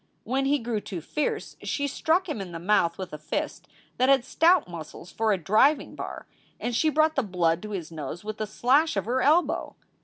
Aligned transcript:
When 0.23 0.45
he 0.45 0.57
grew 0.57 0.81
too 0.81 0.99
fierce 0.99 1.57
she 1.61 1.85
struck 1.87 2.27
him 2.27 2.41
in 2.41 2.53
the 2.53 2.57
mouth 2.59 2.97
with 2.97 3.13
a 3.13 3.19
fist 3.19 3.67
that 3.97 4.09
had 4.09 4.25
stout 4.25 4.67
muscles 4.67 5.11
for 5.11 5.31
a 5.31 5.37
driving 5.37 5.93
bar, 5.93 6.25
and 6.59 6.75
she 6.75 6.89
brought 6.89 7.15
the 7.15 7.21
blood 7.21 7.61
to 7.61 7.69
his 7.69 7.91
nose 7.91 8.23
with 8.23 8.41
a 8.41 8.47
slash 8.47 8.97
of 8.97 9.05
her 9.05 9.21
elbow. 9.21 9.75